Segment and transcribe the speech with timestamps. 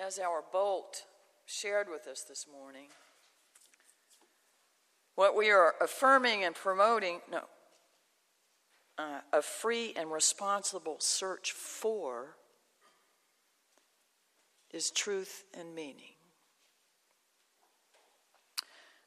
[0.00, 1.06] As our bolt
[1.44, 2.86] shared with us this morning,
[5.16, 7.40] what we are affirming and promoting, no,
[8.96, 12.36] uh, a free and responsible search for
[14.70, 16.14] is truth and meaning.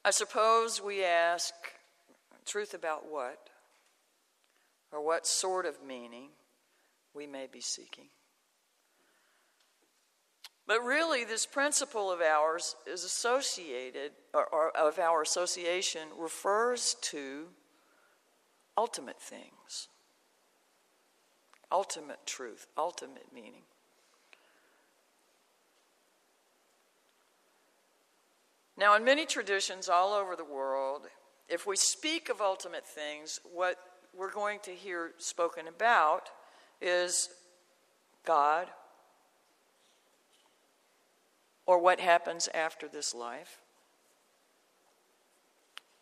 [0.03, 1.53] I suppose we ask
[2.45, 3.37] truth about what?
[4.91, 6.31] Or what sort of meaning
[7.13, 8.09] we may be seeking.
[10.71, 17.47] But really, this principle of ours is associated, or, or, of our association, refers to
[18.77, 19.89] ultimate things,
[21.73, 23.63] ultimate truth, ultimate meaning.
[28.77, 31.07] Now, in many traditions all over the world,
[31.49, 33.75] if we speak of ultimate things, what
[34.17, 36.29] we're going to hear spoken about
[36.79, 37.27] is
[38.25, 38.69] God
[41.71, 43.61] or what happens after this life,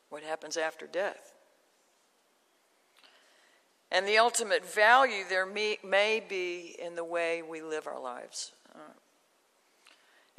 [0.10, 1.36] what happens after death.
[3.92, 8.52] And the ultimate value there may, be in the way we live our lives.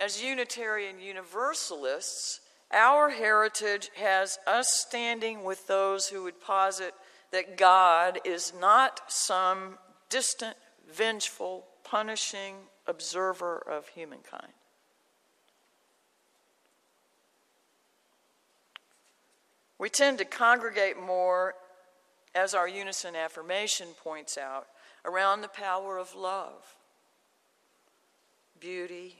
[0.00, 2.40] As Unitarian Universalists,
[2.72, 6.92] our heritage has us standing with those who would posit
[7.30, 10.56] that God is not some distant,
[10.92, 12.56] vengeful, punishing
[12.88, 14.52] observer of humankind.
[19.80, 21.54] We tend to congregate more,
[22.34, 24.66] as our unison affirmation points out,
[25.06, 26.76] around the power of love,
[28.60, 29.16] beauty,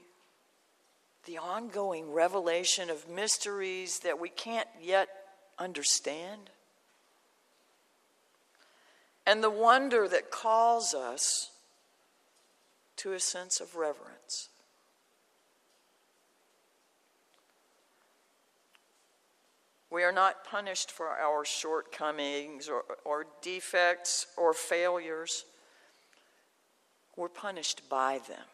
[1.25, 5.09] the ongoing revelation of mysteries that we can't yet
[5.57, 6.51] understand,
[9.25, 11.49] and the wonder that calls us
[12.97, 14.49] to a sense of reverence.
[19.91, 25.43] We are not punished for our shortcomings or, or defects or failures.
[27.17, 28.45] We're punished by them.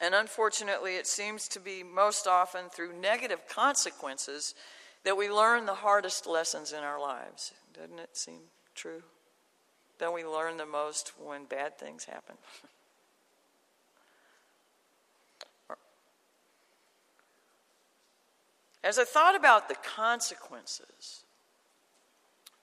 [0.00, 4.54] And unfortunately, it seems to be most often through negative consequences
[5.04, 7.52] that we learn the hardest lessons in our lives.
[7.72, 8.40] Doesn't it seem
[8.74, 9.02] true?
[9.98, 12.36] Don't we learn the most when bad things happen?
[18.82, 21.24] As I thought about the consequences,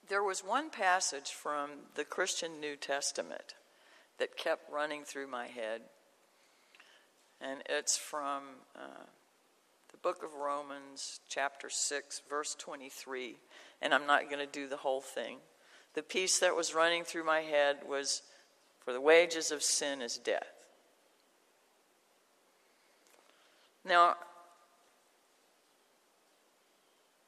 [0.10, 3.56] there was one passage from the Christian New Testament
[4.18, 5.82] that kept running through my head
[7.42, 8.44] and it's from
[8.76, 9.06] uh,
[9.92, 13.38] the book of Romans, chapter 6, verse 23.
[13.82, 15.38] And I'm not going to do the whole thing.
[15.94, 18.24] The piece that was running through my head was
[18.84, 20.48] For the wages of sin is death.
[23.86, 24.16] Now,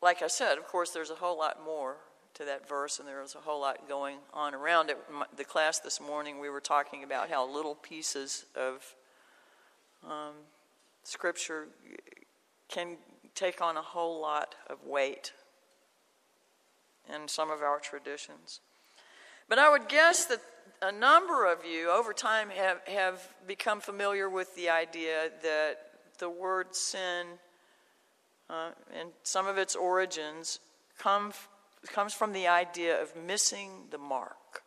[0.02, 1.98] like I said, of course, there's a whole lot more
[2.36, 4.98] to that verse, and there's a whole lot going on around it.
[5.36, 8.96] The class this morning, we were talking about how little pieces of
[10.06, 10.34] um,
[11.04, 11.68] scripture
[12.70, 12.98] can
[13.36, 15.34] take on a whole lot of weight
[17.14, 18.62] in some of our traditions.
[19.48, 20.40] But I would guess that
[20.82, 25.78] a number of you over time have, have become familiar with the idea that
[26.20, 27.26] the word sin
[28.50, 30.60] uh, and some of its origins
[30.98, 31.34] come,
[31.88, 34.64] comes from the idea of missing the mark.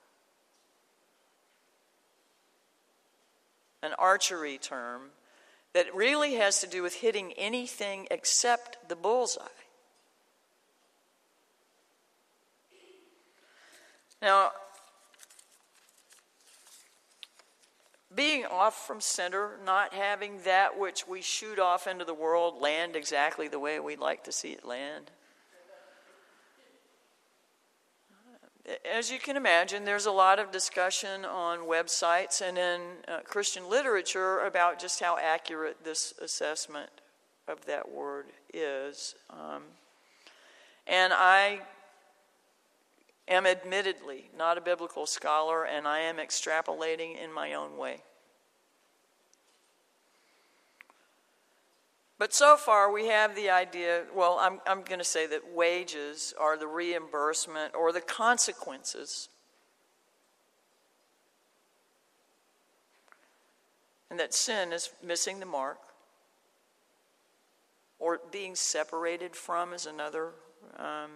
[3.82, 5.10] An archery term
[5.72, 9.42] that really has to do with hitting anything except the bullseye.
[14.20, 14.52] Now,
[18.14, 22.96] being off from center, not having that which we shoot off into the world land
[22.96, 25.10] exactly the way we'd like to see it land.
[28.90, 33.68] As you can imagine, there's a lot of discussion on websites and in uh, Christian
[33.68, 36.90] literature about just how accurate this assessment
[37.48, 39.16] of that word is.
[39.30, 39.62] Um,
[40.86, 41.62] and I
[43.28, 48.02] am admittedly not a biblical scholar, and I am extrapolating in my own way.
[52.18, 56.32] But so far, we have the idea well, I'm, I'm going to say that wages
[56.38, 59.28] are the reimbursement or the consequences.
[64.08, 65.78] And that sin is missing the mark,
[67.98, 70.32] or being separated from is another
[70.76, 71.10] um,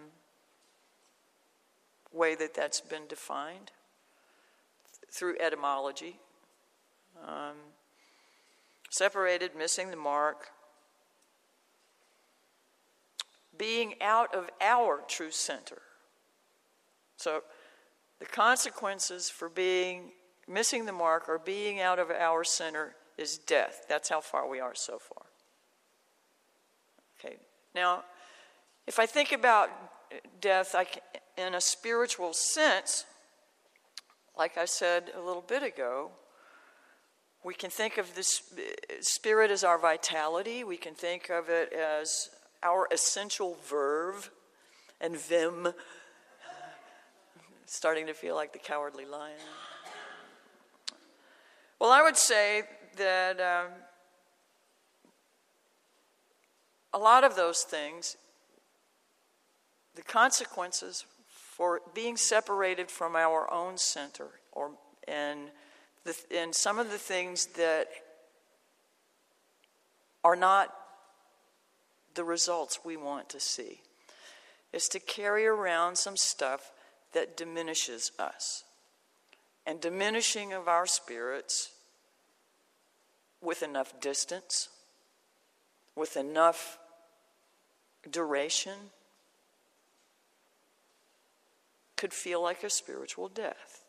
[2.13, 3.71] way that that's been defined
[5.11, 6.19] through etymology.
[7.25, 7.55] Um,
[8.89, 10.49] separated, missing the mark,
[13.57, 15.81] being out of our true center.
[17.17, 17.43] So,
[18.19, 20.11] the consequences for being
[20.47, 23.85] missing the mark or being out of our center is death.
[23.89, 25.25] That's how far we are so far.
[27.19, 27.37] Okay,
[27.75, 28.03] now,
[28.85, 29.69] if I think about
[30.39, 31.01] death I can,
[31.37, 33.05] in a spiritual sense,
[34.37, 36.11] like I said a little bit ago,
[37.43, 38.41] we can think of this
[39.01, 40.63] spirit as our vitality.
[40.63, 42.29] We can think of it as
[42.63, 44.31] our essential verve
[44.99, 45.69] and vim.
[47.65, 49.37] Starting to feel like the cowardly lion.
[51.79, 52.63] Well, I would say
[52.97, 53.71] that um,
[56.91, 58.17] a lot of those things,
[59.95, 61.05] the consequences
[61.57, 64.69] for being separated from our own center, or
[65.07, 65.49] and
[66.03, 67.87] the, and some of the things that
[70.23, 70.71] are not
[72.13, 73.81] the results we want to see,
[74.71, 76.71] is to carry around some stuff
[77.13, 78.63] that diminishes us.
[79.65, 81.71] And diminishing of our spirits
[83.41, 84.69] with enough distance,
[85.95, 86.77] with enough
[88.09, 88.91] duration,
[91.97, 93.83] could feel like a spiritual death.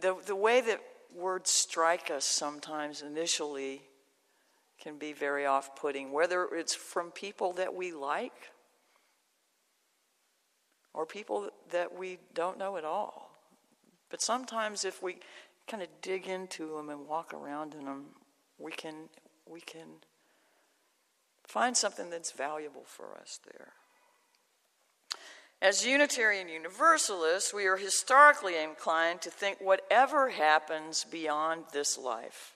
[0.00, 0.80] The, the way that
[1.14, 3.82] words strike us sometimes initially
[4.80, 8.50] can be very off putting, whether it's from people that we like
[10.92, 13.36] or people that we don't know at all.
[14.10, 15.18] But sometimes if we
[15.66, 18.04] kind of dig into them and walk around in them,
[18.58, 18.94] we can,
[19.46, 19.88] we can
[21.46, 23.72] find something that's valuable for us there.
[25.62, 32.54] As Unitarian Universalists, we are historically inclined to think whatever happens beyond this life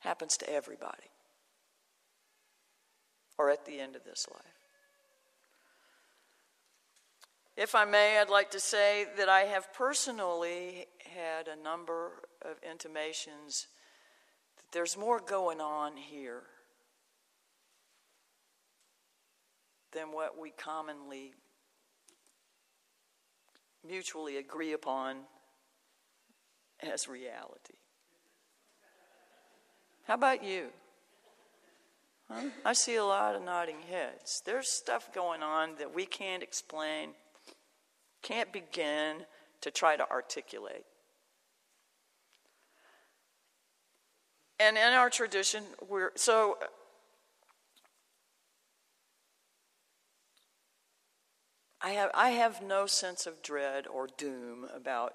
[0.00, 1.10] happens to everybody
[3.38, 4.42] or at the end of this life.
[7.56, 12.56] If I may, I'd like to say that I have personally had a number of
[12.68, 13.68] intimations
[14.56, 16.42] that there's more going on here
[19.92, 21.32] than what we commonly
[23.86, 25.18] mutually agree upon
[26.80, 27.74] as reality.
[30.06, 30.66] How about you?
[32.30, 32.48] Huh?
[32.64, 34.42] I see a lot of nodding heads.
[34.44, 37.10] There's stuff going on that we can't explain
[38.22, 39.24] can't begin
[39.60, 40.84] to try to articulate.
[44.58, 46.56] And in our tradition, we're so.
[51.82, 55.14] I have, I have no sense of dread or doom about,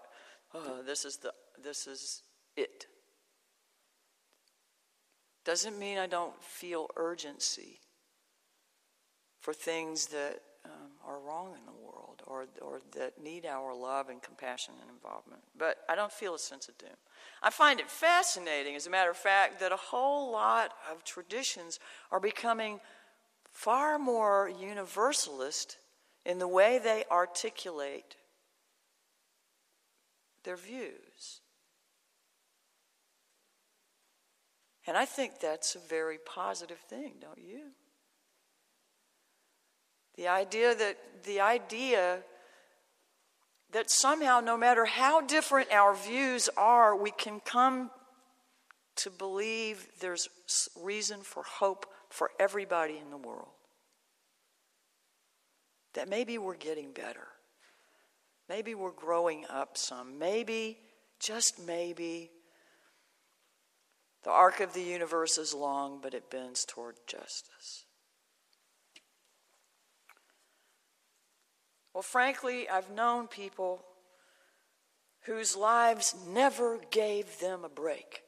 [0.53, 2.23] oh, this is, the, this is
[2.57, 2.87] it.
[5.45, 7.79] Doesn't mean I don't feel urgency
[9.39, 14.09] for things that um, are wrong in the world or, or that need our love
[14.09, 15.41] and compassion and involvement.
[15.57, 16.89] But I don't feel a sense of doom.
[17.41, 21.79] I find it fascinating, as a matter of fact, that a whole lot of traditions
[22.11, 22.81] are becoming
[23.53, 25.77] far more universalist
[26.27, 28.17] in the way they articulate
[30.43, 31.39] their views.
[34.85, 37.71] And I think that's a very positive thing, don't you?
[40.15, 42.19] The idea that the idea
[43.71, 47.89] that somehow, no matter how different our views are, we can come
[48.97, 50.27] to believe there's
[50.81, 53.56] reason for hope for everybody in the world.
[55.97, 57.27] That maybe we're getting better.
[58.47, 60.19] Maybe we're growing up some.
[60.19, 60.77] Maybe,
[61.19, 62.29] just maybe,
[64.23, 67.85] the arc of the universe is long, but it bends toward justice.
[71.95, 73.83] Well, frankly, I've known people
[75.21, 78.21] whose lives never gave them a break.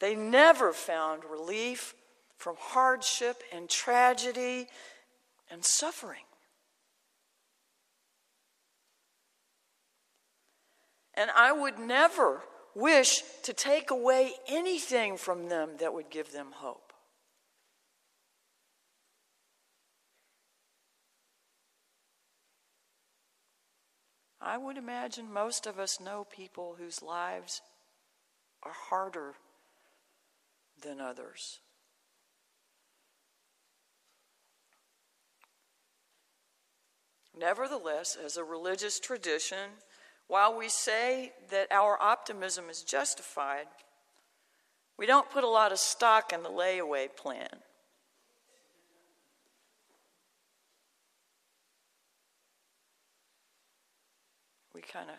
[0.00, 1.94] They never found relief
[2.36, 4.66] from hardship and tragedy
[5.50, 6.24] and suffering.
[11.14, 12.40] And I would never
[12.74, 16.94] wish to take away anything from them that would give them hope.
[24.40, 27.60] I would imagine most of us know people whose lives
[28.62, 29.34] are harder
[30.82, 31.60] than others.
[37.36, 39.70] Nevertheless, as a religious tradition,
[40.26, 43.66] while we say that our optimism is justified,
[44.98, 47.48] we don't put a lot of stock in the layaway plan.
[54.74, 55.16] We kind of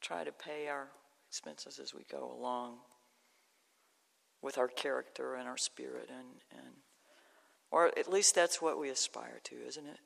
[0.00, 0.88] try to pay our
[1.28, 2.78] expenses as we go along
[4.42, 6.74] with our character and our spirit and, and
[7.70, 10.00] or at least that's what we aspire to, isn't it?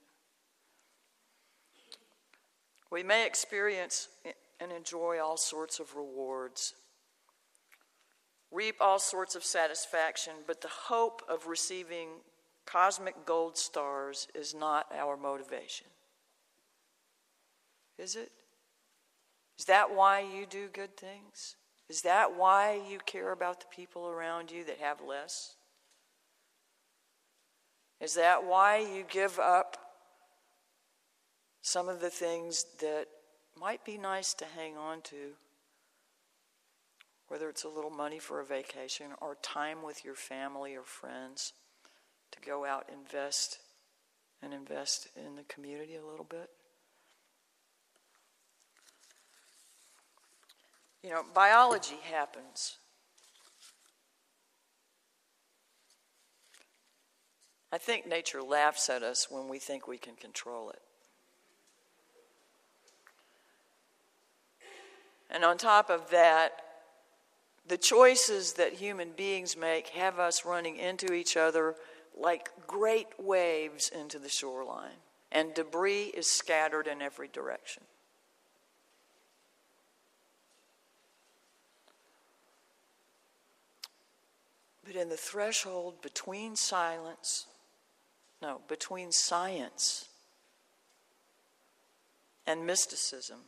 [2.90, 4.08] We may experience
[4.60, 6.74] and enjoy all sorts of rewards,
[8.52, 12.08] reap all sorts of satisfaction, but the hope of receiving
[12.66, 15.86] cosmic gold stars is not our motivation.
[17.98, 18.30] Is it?
[19.58, 21.56] Is that why you do good things?
[21.88, 25.54] Is that why you care about the people around you that have less?
[28.00, 29.76] Is that why you give up
[31.62, 33.06] some of the things that
[33.58, 35.32] might be nice to hang on to?
[37.28, 41.52] Whether it's a little money for a vacation or time with your family or friends
[42.32, 43.58] to go out invest
[44.42, 46.50] and invest in the community a little bit.
[51.04, 52.78] You know, biology happens.
[57.70, 60.80] I think nature laughs at us when we think we can control it.
[65.28, 66.52] And on top of that,
[67.68, 71.75] the choices that human beings make have us running into each other
[72.18, 77.82] like great waves into the shoreline, and debris is scattered in every direction.
[84.94, 87.46] In the threshold between silence,
[88.40, 90.08] no, between science
[92.46, 93.40] and mysticism,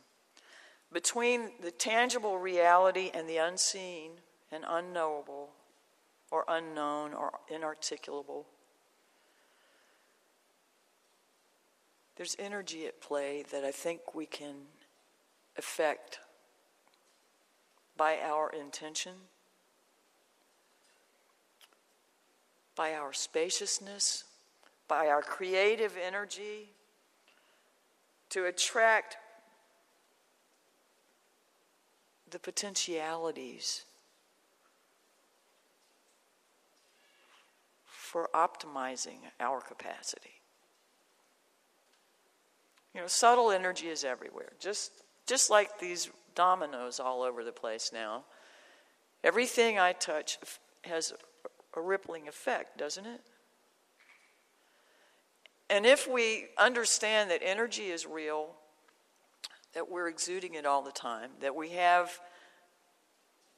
[0.91, 4.11] between the tangible reality and the unseen
[4.51, 5.51] and unknowable
[6.31, 8.45] or unknown or inarticulable,
[12.17, 14.55] there's energy at play that I think we can
[15.57, 16.19] affect
[17.95, 19.13] by our intention
[22.77, 24.23] by our spaciousness,
[24.87, 26.69] by our creative energy,
[28.29, 29.17] to attract
[32.29, 33.83] the potentialities
[37.85, 40.41] for optimizing our capacity.
[42.93, 44.91] You know, subtle energy is everywhere, just,
[45.25, 48.23] just like these dominoes all over the place now.
[49.23, 50.37] Everything I touch
[50.83, 51.13] has
[51.77, 53.21] a rippling effect, doesn't it?
[55.69, 58.55] And if we understand that energy is real,
[59.73, 62.19] that we're exuding it all the time, that we have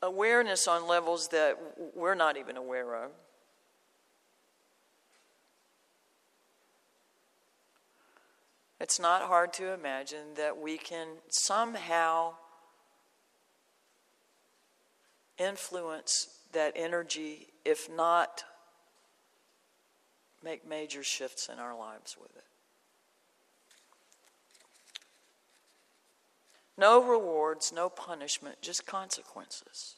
[0.01, 1.57] awareness on levels that
[1.95, 3.11] we're not even aware of,
[8.81, 12.33] it's not hard to imagine that we can somehow
[15.37, 18.43] influence that energy if not
[20.43, 22.43] make major shifts in our lives with it.
[26.75, 29.97] No rewards, no punishment, just consequences.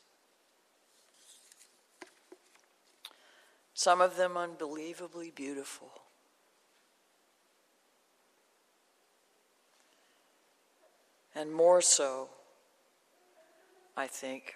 [3.73, 5.91] Some of them unbelievably beautiful.
[11.33, 12.29] And more so,
[13.95, 14.55] I think,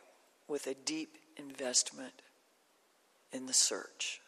[0.50, 2.22] with a deep investment
[3.36, 4.22] in the search.